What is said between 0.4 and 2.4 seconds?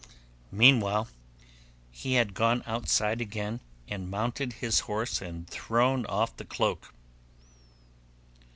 Meanwhile he had